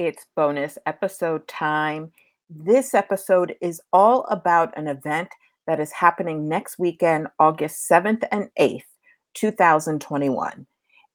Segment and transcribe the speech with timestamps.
[0.00, 2.10] It's bonus episode time.
[2.48, 5.28] This episode is all about an event
[5.66, 8.86] that is happening next weekend, August 7th and 8th,
[9.34, 10.66] 2021.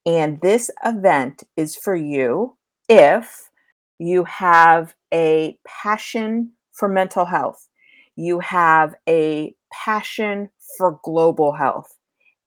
[0.06, 3.50] And this event is for you if
[3.98, 7.68] you have a passion for mental health,
[8.16, 10.48] you have a passion
[10.78, 11.98] for global health,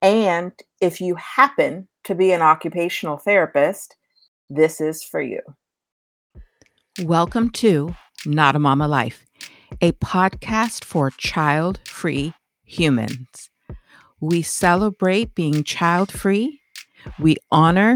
[0.01, 3.97] and if you happen to be an occupational therapist,
[4.49, 5.41] this is for you.
[6.97, 9.25] Welcome to Not a Mama Life,
[9.79, 12.33] a podcast for child free
[12.65, 13.49] humans.
[14.19, 16.59] We celebrate being child free,
[17.17, 17.95] we honor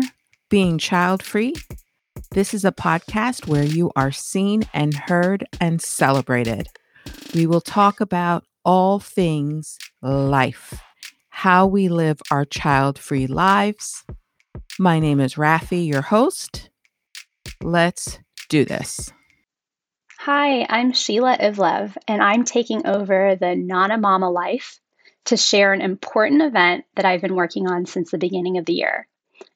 [0.50, 1.54] being child free.
[2.32, 6.70] This is a podcast where you are seen and heard and celebrated.
[7.36, 10.82] We will talk about all things life,
[11.28, 14.06] how we live our child free lives.
[14.80, 16.70] My name is Rafi, your host.
[17.62, 18.20] Let's
[18.54, 19.12] do this.
[20.20, 24.80] Hi, I'm Sheela Ivlev, and I'm taking over the Not a Mama Life
[25.26, 28.74] to share an important event that I've been working on since the beginning of the
[28.74, 29.08] year.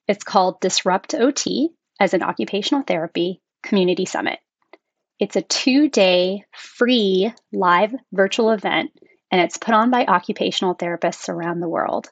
[0.08, 4.40] It's called Disrupt OT as an Occupational Therapy Community Summit.
[5.20, 8.90] It's a two day free live virtual event,
[9.32, 12.10] and it's put on by occupational therapists around the world.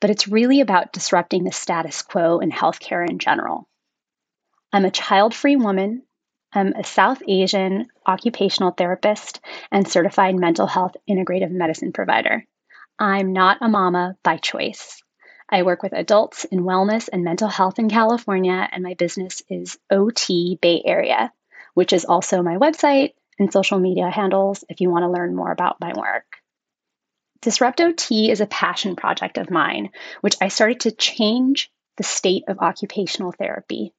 [0.00, 3.66] But it's really about disrupting the status quo in healthcare in general.
[4.72, 6.04] I'm a child free woman
[6.54, 12.44] I'm a South Asian occupational therapist and certified mental health integrative medicine provider.
[12.98, 15.02] I'm not a mama by choice.
[15.48, 19.78] I work with adults in wellness and mental health in California, and my business is
[19.90, 21.32] OT Bay Area,
[21.72, 25.50] which is also my website and social media handles if you want to learn more
[25.50, 26.36] about my work.
[27.40, 32.44] Disrupt OT is a passion project of mine, which I started to change the state
[32.46, 33.94] of occupational therapy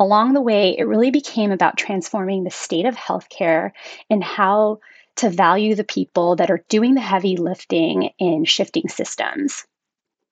[0.00, 3.72] along the way, it really became about transforming the state of healthcare
[4.08, 4.80] and how
[5.16, 9.66] to value the people that are doing the heavy lifting in shifting systems.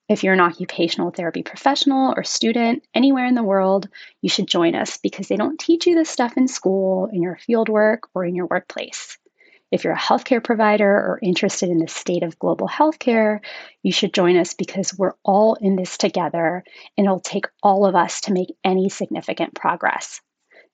[0.09, 3.91] If you're an occupational therapy professional or student anywhere in the world,
[4.23, 7.39] you should join us because they don't teach you this stuff in school, in your
[7.47, 9.19] fieldwork, or in your workplace.
[9.71, 13.41] If you're a healthcare provider or interested in the state of global healthcare,
[13.83, 16.65] you should join us because we're all in this together
[16.97, 20.21] and it'll take all of us to make any significant progress.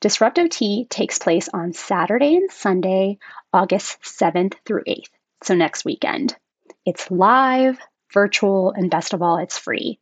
[0.00, 3.18] Disrupt OT takes place on Saturday and Sunday,
[3.52, 5.10] August 7th through 8th,
[5.42, 6.36] so next weekend.
[6.84, 7.78] It's live,
[8.12, 9.98] virtual, and best of all, it's free.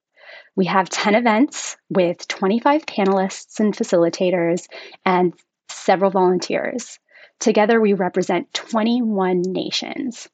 [0.55, 4.67] We have 10 events with 25 panelists and facilitators
[5.05, 5.35] and
[5.69, 6.99] several volunteers.
[7.43, 10.29] Together, we represent 21 nations.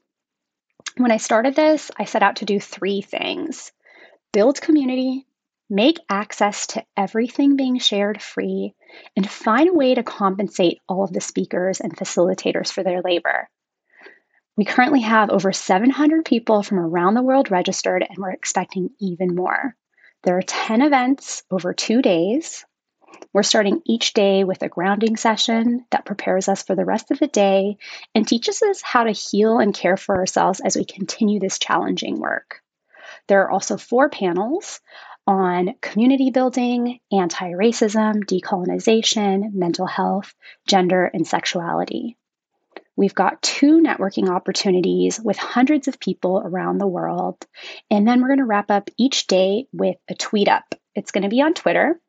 [0.98, 3.72] When I started this, I set out to do three things
[4.30, 5.26] build community,
[5.70, 8.74] make access to everything being shared free,
[9.16, 13.48] and find a way to compensate all of the speakers and facilitators for their labor.
[14.58, 19.34] We currently have over 700 people from around the world registered, and we're expecting even
[19.34, 19.74] more.
[20.24, 22.66] There are 10 events over two days.
[23.32, 27.18] We're starting each day with a grounding session that prepares us for the rest of
[27.18, 27.76] the day
[28.14, 32.18] and teaches us how to heal and care for ourselves as we continue this challenging
[32.18, 32.62] work.
[33.26, 34.80] There are also four panels
[35.26, 40.34] on community building, anti racism, decolonization, mental health,
[40.66, 42.16] gender, and sexuality.
[42.96, 47.36] We've got two networking opportunities with hundreds of people around the world.
[47.90, 51.22] And then we're going to wrap up each day with a tweet up it's going
[51.22, 52.00] to be on Twitter,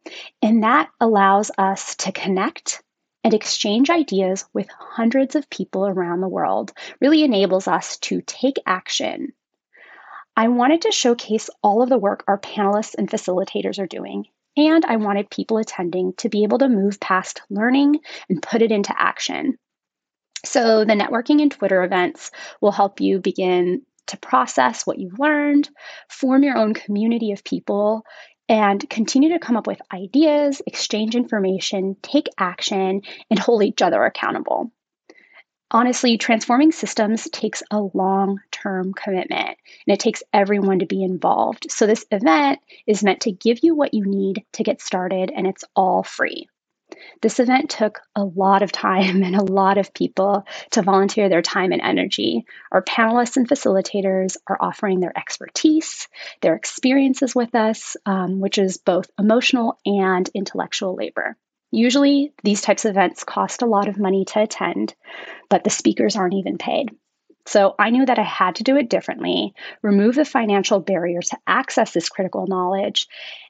[0.41, 2.81] and that allows us to connect
[3.23, 8.55] and exchange ideas with hundreds of people around the world, really enables us to take
[8.65, 9.33] action.
[10.35, 14.25] I wanted to showcase all of the work our panelists and facilitators are doing,
[14.57, 17.99] and I wanted people attending to be able to move past learning
[18.29, 19.57] and put it into action.
[20.45, 25.69] So, the networking and Twitter events will help you begin to process what you've learned,
[26.07, 28.03] form your own community of people,
[28.49, 34.03] and continue to come up with ideas, exchange information, take action, and hold each other
[34.03, 34.71] accountable.
[35.71, 41.67] Honestly, transforming systems takes a long term commitment and it takes everyone to be involved.
[41.69, 45.45] So, this event is meant to give you what you need to get started, and
[45.45, 46.49] it's all free.
[47.21, 51.41] This event took a lot of time and a lot of people to volunteer their
[51.41, 52.45] time and energy.
[52.71, 56.07] Our panelists and facilitators are offering their expertise,
[56.41, 61.37] their experiences with us, um, which is both emotional and intellectual labor.
[61.71, 64.95] Usually, these types of events cost a lot of money to attend,
[65.49, 66.89] but the speakers aren't even paid.
[67.45, 71.37] So I knew that I had to do it differently, remove the financial barrier to
[71.47, 73.07] access this critical knowledge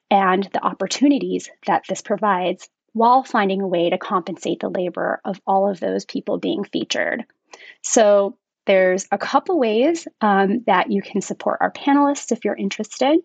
[0.10, 5.40] and the opportunities that this provides while finding a way to compensate the labor of
[5.46, 7.26] all of those people being featured.
[7.82, 13.20] So there's a couple ways um, that you can support our panelists if you're interested.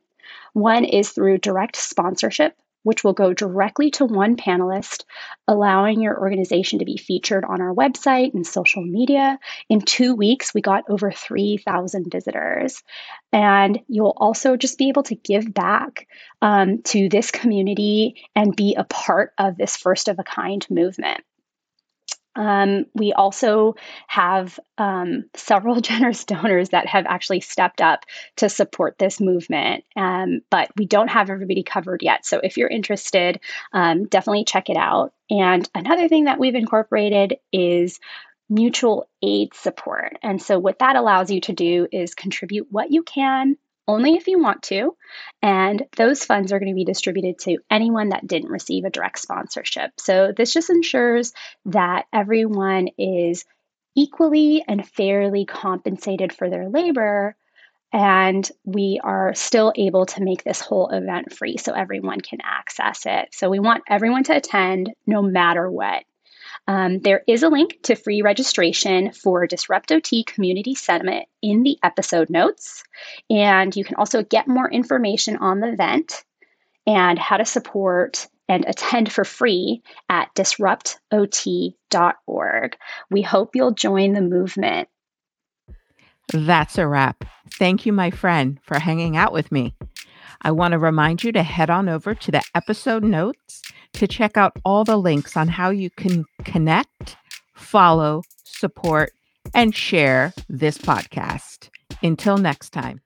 [0.53, 5.05] One is through direct sponsorship which will go directly to one panelist,
[5.49, 9.39] allowing your organization to be featured on our website and social media.
[9.69, 12.83] In two weeks, we got over 3,000 visitors.
[13.33, 16.07] And you'll also just be able to give back
[16.41, 21.25] um, to this community and be a part of this first of a kind movement.
[22.37, 23.77] Um, we also
[24.07, 28.05] have um, several generous donors that have actually stepped up
[28.37, 32.27] to support this movement, um, but we don't have everybody covered yet.
[32.27, 33.41] So if you're interested,
[33.73, 35.13] um, definitely check it out.
[35.31, 38.01] And another thing that we've incorporated is
[38.49, 40.19] mutual aid support.
[40.23, 44.29] And so what that allows you to do is contribute what you can only if
[44.29, 44.97] you want to.
[45.43, 49.19] And those funds are going to be distributed to anyone that didn't receive a direct
[49.19, 49.93] sponsorship.
[49.99, 51.33] So this just ensures
[51.67, 53.45] that everyone is
[53.95, 57.37] equally and fairly compensated for their labor.
[57.93, 63.07] And we are still able to make this whole event free so everyone can access
[63.07, 63.29] it.
[63.33, 66.03] So we want everyone to attend no matter what.
[66.67, 71.79] Um, there is a link to free registration for Disrupt OT Community Summit in the
[71.83, 72.85] episode notes.
[73.29, 76.25] And you can also get more information on the event
[76.87, 82.77] and how to support and attend for free at disruptot.org.
[83.11, 84.89] We hope you'll join the movement.
[86.33, 87.25] That's a wrap.
[87.59, 89.75] Thank you, my friend, for hanging out with me.
[90.45, 93.63] I want to remind you to head on over to the episode notes
[93.95, 97.17] to check out all the links on how you can connect,
[97.55, 99.13] follow, support,
[99.55, 101.71] and share this podcast.
[102.03, 103.01] Until next time.